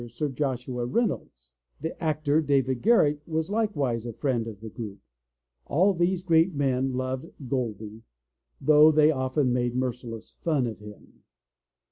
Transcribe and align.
Sir 0.09 0.29
Joshua 0.29 0.87
Reynolds. 0.87 1.53
The 1.79 2.03
actor, 2.03 2.41
David 2.41 2.81
Garrick, 2.81 3.21
was 3.27 3.51
likewise 3.51 4.07
a 4.07 4.13
friend 4.13 4.47
of 4.47 4.59
the 4.59 4.69
group. 4.71 4.99
All 5.67 5.93
these 5.93 6.23
great 6.23 6.55
men 6.55 6.93
loved 6.93 7.27
"Goldy,'* 7.47 8.01
though 8.59 8.91
they 8.91 9.11
often 9.11 9.53
made 9.53 9.75
merciless 9.75 10.39
fun 10.41 10.65
of 10.65 10.79
him. 10.79 11.21